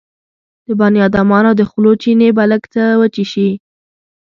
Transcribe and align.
د 0.65 0.67
بنيادمانو 0.81 1.51
د 1.55 1.61
خولو 1.69 1.91
چينې 2.01 2.29
به 2.37 2.43
لږ 2.51 2.63
څه 2.73 2.83
وچې 3.01 3.25
شوې. 3.31 3.51